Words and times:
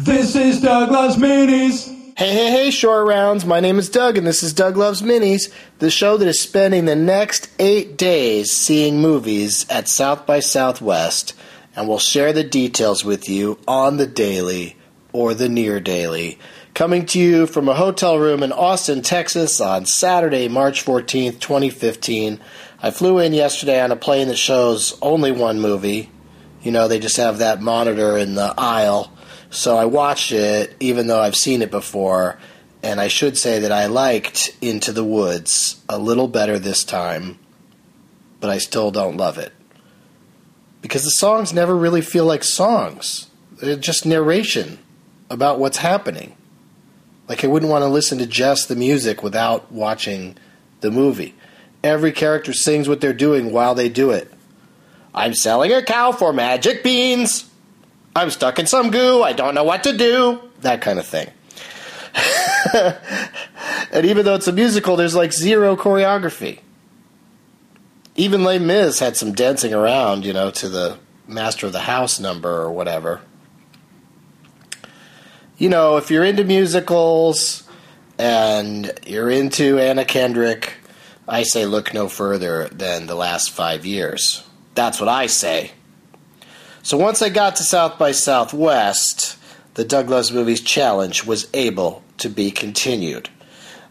This 0.00 0.36
is 0.36 0.60
Doug 0.60 0.92
Loves 0.92 1.16
Minis. 1.16 1.88
Hey, 2.16 2.32
hey, 2.32 2.50
hey, 2.52 2.70
short 2.70 3.08
rounds. 3.08 3.44
My 3.44 3.58
name 3.58 3.80
is 3.80 3.88
Doug, 3.88 4.16
and 4.16 4.24
this 4.24 4.44
is 4.44 4.52
Doug 4.52 4.76
Loves 4.76 5.02
Minis, 5.02 5.52
the 5.80 5.90
show 5.90 6.16
that 6.16 6.28
is 6.28 6.40
spending 6.40 6.84
the 6.84 6.94
next 6.94 7.50
eight 7.58 7.96
days 7.96 8.52
seeing 8.52 9.00
movies 9.00 9.66
at 9.68 9.88
South 9.88 10.24
by 10.24 10.38
Southwest, 10.38 11.34
and 11.74 11.88
we'll 11.88 11.98
share 11.98 12.32
the 12.32 12.44
details 12.44 13.04
with 13.04 13.28
you 13.28 13.58
on 13.66 13.96
the 13.96 14.06
daily 14.06 14.76
or 15.12 15.34
the 15.34 15.48
near 15.48 15.80
daily. 15.80 16.38
Coming 16.74 17.04
to 17.06 17.18
you 17.18 17.48
from 17.48 17.68
a 17.68 17.74
hotel 17.74 18.20
room 18.20 18.44
in 18.44 18.52
Austin, 18.52 19.02
Texas 19.02 19.60
on 19.60 19.84
Saturday, 19.84 20.46
March 20.46 20.84
14th, 20.84 21.40
2015. 21.40 22.38
I 22.80 22.92
flew 22.92 23.18
in 23.18 23.32
yesterday 23.32 23.80
on 23.80 23.90
a 23.90 23.96
plane 23.96 24.28
that 24.28 24.38
shows 24.38 24.96
only 25.02 25.32
one 25.32 25.60
movie. 25.60 26.08
You 26.62 26.70
know, 26.70 26.86
they 26.86 27.00
just 27.00 27.16
have 27.16 27.38
that 27.38 27.60
monitor 27.60 28.16
in 28.16 28.36
the 28.36 28.54
aisle 28.56 29.12
so 29.50 29.76
I 29.76 29.86
watched 29.86 30.32
it, 30.32 30.76
even 30.80 31.06
though 31.06 31.20
I've 31.20 31.36
seen 31.36 31.62
it 31.62 31.70
before, 31.70 32.38
and 32.82 33.00
I 33.00 33.08
should 33.08 33.36
say 33.36 33.60
that 33.60 33.72
I 33.72 33.86
liked 33.86 34.56
Into 34.60 34.92
the 34.92 35.04
Woods 35.04 35.82
a 35.88 35.98
little 35.98 36.28
better 36.28 36.58
this 36.58 36.84
time, 36.84 37.38
but 38.40 38.50
I 38.50 38.58
still 38.58 38.90
don't 38.90 39.16
love 39.16 39.38
it. 39.38 39.52
Because 40.80 41.04
the 41.04 41.10
songs 41.10 41.52
never 41.52 41.74
really 41.74 42.02
feel 42.02 42.24
like 42.24 42.44
songs, 42.44 43.28
they're 43.60 43.76
just 43.76 44.06
narration 44.06 44.78
about 45.30 45.58
what's 45.58 45.78
happening. 45.78 46.36
Like, 47.26 47.44
I 47.44 47.48
wouldn't 47.48 47.70
want 47.70 47.82
to 47.82 47.88
listen 47.88 48.18
to 48.18 48.26
just 48.26 48.68
the 48.68 48.76
music 48.76 49.22
without 49.22 49.72
watching 49.72 50.36
the 50.80 50.90
movie. 50.90 51.34
Every 51.82 52.12
character 52.12 52.52
sings 52.52 52.88
what 52.88 53.00
they're 53.00 53.12
doing 53.12 53.52
while 53.52 53.74
they 53.74 53.88
do 53.88 54.10
it. 54.10 54.32
I'm 55.14 55.34
selling 55.34 55.72
a 55.72 55.82
cow 55.82 56.12
for 56.12 56.32
magic 56.32 56.82
beans. 56.82 57.47
I'm 58.14 58.30
stuck 58.30 58.58
in 58.58 58.66
some 58.66 58.90
goo. 58.90 59.22
I 59.22 59.32
don't 59.32 59.54
know 59.54 59.64
what 59.64 59.84
to 59.84 59.96
do. 59.96 60.40
That 60.60 60.80
kind 60.80 60.98
of 60.98 61.06
thing. 61.06 61.30
and 63.92 64.04
even 64.04 64.24
though 64.24 64.34
it's 64.34 64.48
a 64.48 64.52
musical, 64.52 64.96
there's 64.96 65.14
like 65.14 65.32
zero 65.32 65.76
choreography. 65.76 66.60
Even 68.16 68.42
Les 68.42 68.58
Mis 68.58 68.98
had 68.98 69.16
some 69.16 69.32
dancing 69.32 69.72
around, 69.72 70.24
you 70.24 70.32
know, 70.32 70.50
to 70.50 70.68
the 70.68 70.98
Master 71.28 71.66
of 71.66 71.72
the 71.72 71.80
House 71.80 72.18
number 72.18 72.50
or 72.50 72.72
whatever. 72.72 73.20
You 75.56 75.68
know, 75.68 75.96
if 75.96 76.10
you're 76.10 76.24
into 76.24 76.44
musicals 76.44 77.68
and 78.18 78.92
you're 79.06 79.30
into 79.30 79.78
Anna 79.78 80.04
Kendrick, 80.04 80.74
I 81.28 81.42
say 81.42 81.66
look 81.66 81.92
no 81.92 82.08
further 82.08 82.68
than 82.68 83.06
the 83.06 83.14
last 83.14 83.50
five 83.50 83.84
years. 83.84 84.42
That's 84.74 84.98
what 84.98 85.08
I 85.08 85.26
say. 85.26 85.72
So 86.82 86.96
once 86.96 87.22
I 87.22 87.28
got 87.28 87.56
to 87.56 87.64
South 87.64 87.98
by 87.98 88.12
Southwest, 88.12 89.36
the 89.74 89.84
Doug 89.84 90.08
Loves 90.08 90.32
Movies 90.32 90.60
Challenge 90.60 91.24
was 91.24 91.48
able 91.52 92.02
to 92.18 92.28
be 92.28 92.50
continued. 92.50 93.28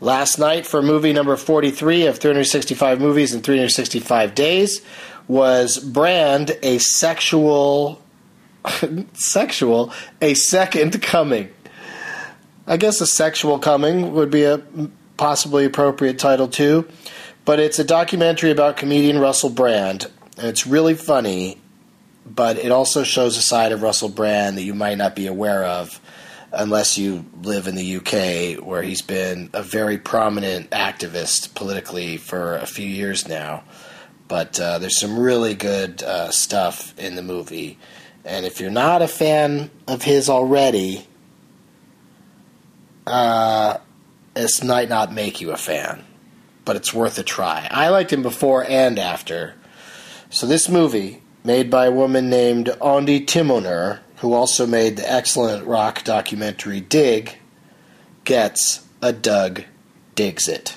Last 0.00 0.38
night, 0.38 0.66
for 0.66 0.82
movie 0.82 1.12
number 1.12 1.36
43 1.36 2.06
of 2.06 2.18
365 2.18 3.00
movies 3.00 3.32
in 3.32 3.40
365 3.40 4.34
days, 4.34 4.82
was 5.28 5.78
Brand 5.78 6.56
a 6.62 6.78
sexual. 6.78 8.02
sexual? 9.14 9.92
A 10.20 10.34
second 10.34 11.02
coming. 11.02 11.48
I 12.66 12.76
guess 12.76 13.00
a 13.00 13.06
sexual 13.06 13.58
coming 13.58 14.12
would 14.12 14.30
be 14.30 14.44
a 14.44 14.62
possibly 15.16 15.64
appropriate 15.64 16.18
title 16.18 16.48
too, 16.48 16.88
but 17.44 17.60
it's 17.60 17.78
a 17.78 17.84
documentary 17.84 18.50
about 18.50 18.76
comedian 18.76 19.18
Russell 19.18 19.50
Brand, 19.50 20.10
and 20.36 20.46
it's 20.46 20.66
really 20.66 20.94
funny 20.94 21.60
but 22.26 22.58
it 22.58 22.70
also 22.70 23.04
shows 23.04 23.36
a 23.36 23.42
side 23.42 23.72
of 23.72 23.82
Russell 23.82 24.08
Brand 24.08 24.56
that 24.56 24.62
you 24.62 24.74
might 24.74 24.98
not 24.98 25.14
be 25.14 25.26
aware 25.26 25.64
of 25.64 26.00
unless 26.52 26.96
you 26.96 27.24
live 27.42 27.66
in 27.66 27.74
the 27.74 27.96
UK, 27.96 28.64
where 28.64 28.82
he's 28.82 29.02
been 29.02 29.50
a 29.52 29.62
very 29.62 29.98
prominent 29.98 30.70
activist 30.70 31.54
politically 31.54 32.16
for 32.16 32.56
a 32.56 32.66
few 32.66 32.86
years 32.86 33.28
now. 33.28 33.64
But 34.28 34.58
uh, 34.58 34.78
there's 34.78 34.98
some 34.98 35.18
really 35.18 35.54
good 35.54 36.02
uh, 36.02 36.30
stuff 36.30 36.98
in 36.98 37.16
the 37.16 37.22
movie. 37.22 37.78
And 38.24 38.46
if 38.46 38.60
you're 38.60 38.70
not 38.70 39.02
a 39.02 39.08
fan 39.08 39.70
of 39.86 40.02
his 40.02 40.30
already, 40.30 41.06
uh, 43.06 43.78
this 44.32 44.64
might 44.64 44.88
not 44.88 45.12
make 45.12 45.40
you 45.40 45.50
a 45.50 45.56
fan, 45.56 46.04
but 46.64 46.76
it's 46.76 46.94
worth 46.94 47.18
a 47.18 47.22
try. 47.22 47.68
I 47.70 47.90
liked 47.90 48.12
him 48.12 48.22
before 48.22 48.64
and 48.64 48.98
after. 48.98 49.54
So 50.30 50.46
this 50.46 50.68
movie 50.68 51.20
made 51.44 51.70
by 51.70 51.86
a 51.86 51.92
woman 51.92 52.30
named 52.30 52.74
Ondi 52.80 53.24
Timoner, 53.24 54.00
who 54.16 54.32
also 54.32 54.66
made 54.66 54.96
the 54.96 55.12
excellent 55.12 55.66
rock 55.66 56.02
documentary 56.02 56.80
Dig, 56.80 57.36
gets 58.24 58.86
a 59.02 59.12
Doug 59.12 59.62
Digs 60.14 60.48
It. 60.48 60.76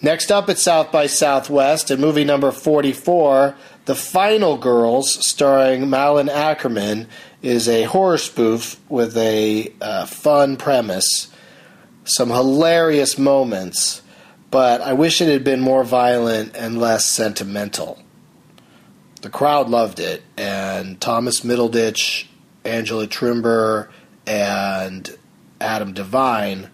Next 0.00 0.32
up 0.32 0.48
at 0.48 0.58
South 0.58 0.90
by 0.90 1.06
Southwest, 1.06 1.90
in 1.90 2.00
movie 2.00 2.24
number 2.24 2.50
44, 2.50 3.54
The 3.84 3.94
Final 3.94 4.56
Girls, 4.56 5.26
starring 5.26 5.90
Malin 5.90 6.28
Akerman, 6.28 7.06
is 7.42 7.68
a 7.68 7.84
horror 7.84 8.18
spoof 8.18 8.80
with 8.88 9.16
a 9.18 9.70
uh, 9.82 10.06
fun 10.06 10.56
premise, 10.56 11.28
some 12.04 12.30
hilarious 12.30 13.18
moments, 13.18 14.00
but 14.50 14.80
I 14.80 14.94
wish 14.94 15.20
it 15.20 15.28
had 15.28 15.44
been 15.44 15.60
more 15.60 15.84
violent 15.84 16.54
and 16.56 16.80
less 16.80 17.04
sentimental 17.04 17.98
the 19.24 19.30
crowd 19.30 19.70
loved 19.70 20.00
it, 20.00 20.22
and 20.36 21.00
Thomas 21.00 21.40
Middleditch, 21.40 22.26
Angela 22.62 23.06
Trimbur, 23.06 23.88
and 24.26 25.16
Adam 25.62 25.94
DeVine 25.94 26.68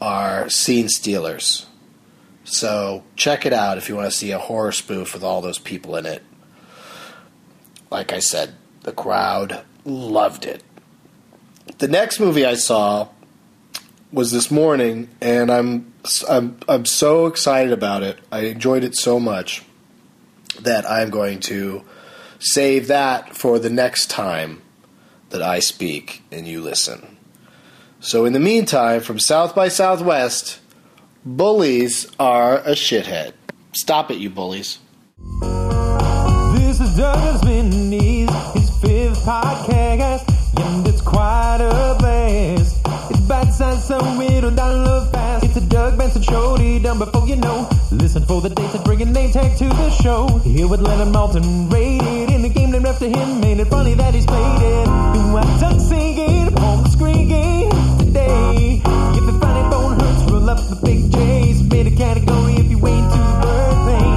are 0.00 0.50
scene 0.50 0.88
stealers. 0.88 1.66
So 2.42 3.04
check 3.14 3.46
it 3.46 3.52
out 3.52 3.78
if 3.78 3.88
you 3.88 3.94
want 3.94 4.10
to 4.10 4.16
see 4.16 4.32
a 4.32 4.38
horror 4.40 4.72
spoof 4.72 5.14
with 5.14 5.22
all 5.22 5.40
those 5.40 5.60
people 5.60 5.94
in 5.94 6.06
it. 6.06 6.24
Like 7.88 8.12
I 8.12 8.18
said, 8.18 8.56
the 8.82 8.90
crowd 8.90 9.62
loved 9.84 10.44
it. 10.44 10.64
The 11.78 11.86
next 11.86 12.18
movie 12.18 12.44
I 12.44 12.54
saw 12.54 13.10
was 14.10 14.32
this 14.32 14.50
morning, 14.50 15.08
and 15.20 15.52
I'm 15.52 15.92
I'm 16.28 16.58
I'm 16.68 16.84
so 16.84 17.26
excited 17.26 17.72
about 17.72 18.02
it. 18.02 18.18
I 18.32 18.40
enjoyed 18.46 18.82
it 18.82 18.96
so 18.96 19.20
much 19.20 19.62
that 20.64 20.88
I'm 20.88 21.10
going 21.10 21.40
to 21.40 21.84
save 22.38 22.88
that 22.88 23.36
for 23.36 23.58
the 23.58 23.70
next 23.70 24.10
time 24.10 24.62
that 25.30 25.42
I 25.42 25.58
speak 25.60 26.22
and 26.30 26.46
you 26.46 26.60
listen. 26.60 27.16
So, 28.00 28.24
in 28.24 28.32
the 28.32 28.40
meantime, 28.40 29.00
from 29.00 29.18
South 29.18 29.54
by 29.54 29.68
Southwest, 29.68 30.60
bullies 31.24 32.06
are 32.18 32.58
a 32.58 32.72
shithead. 32.72 33.32
Stop 33.72 34.10
it, 34.10 34.18
you 34.18 34.30
bullies. 34.30 34.78
This 36.54 36.80
is 36.80 36.96
Doug 36.96 37.16
Loves 37.16 37.42
Minis, 37.42 38.54
his 38.54 38.70
fifth 38.80 39.24
podcast, 39.24 40.28
and 40.58 40.86
it's 40.86 41.00
quite 41.00 41.58
a 41.60 41.96
blast. 41.98 42.80
It's 43.10 43.86
so 43.86 43.98
it'll 44.20 44.50
download 44.50 45.10
fast. 45.12 45.44
It's 45.44 45.56
a 45.56 45.68
Doug 45.68 45.98
Benson 45.98 46.22
show, 46.22 46.56
done 46.80 46.98
before 46.98 47.26
you 47.26 47.36
know. 47.36 47.68
Listen 48.16 48.28
for 48.28 48.40
the 48.40 48.48
dates 48.48 48.74
and 48.74 48.82
bring 48.82 49.02
a 49.02 49.04
name 49.04 49.30
tag 49.30 49.58
to 49.58 49.68
the 49.68 49.90
show. 49.90 50.38
Here 50.38 50.66
with 50.66 50.80
Leonard 50.80 51.08
Maltin, 51.08 51.70
rated 51.70 52.30
in 52.34 52.40
the 52.40 52.48
game 52.48 52.70
named 52.70 52.86
after 52.86 53.08
him. 53.08 53.40
Made 53.40 53.60
it 53.60 53.66
funny 53.66 53.92
that 53.92 54.14
he's 54.14 54.24
played 54.24 54.62
it. 54.62 54.86
Do 54.86 55.36
I 55.36 55.58
duck 55.60 55.78
singing 55.82 56.46
the 56.46 56.88
screen 56.88 57.28
game 57.28 57.68
today? 57.98 58.80
If 58.82 59.26
the 59.26 59.36
funny 59.38 59.68
bone 59.68 60.00
hurts, 60.00 60.32
roll 60.32 60.48
up 60.48 60.56
the 60.70 60.76
big 60.76 61.12
J's. 61.12 61.62
Made 61.70 61.88
a 61.88 61.90
category 61.94 62.54
if 62.54 62.70
you 62.70 62.78
ain't 62.88 63.12
too 63.12 63.28
birthday. 63.44 64.08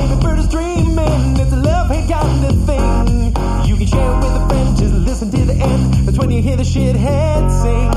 Baby 0.00 0.22
bird 0.22 0.38
is 0.38 0.48
dreaming, 0.48 1.36
it's 1.36 1.52
a 1.52 1.56
love 1.56 1.88
hate 1.90 2.08
kind 2.08 2.44
of 2.46 2.56
thing. 2.64 3.68
You 3.68 3.76
can 3.76 3.86
share 3.86 4.12
it 4.12 4.16
with 4.16 4.32
a 4.32 4.48
friend, 4.48 4.76
just 4.78 4.94
listen 4.94 5.30
to 5.30 5.44
the 5.44 5.52
end. 5.52 5.92
That's 6.06 6.16
when 6.16 6.30
you 6.30 6.40
hear 6.40 6.56
the 6.56 6.62
shithead 6.62 7.50
sing. 7.60 7.91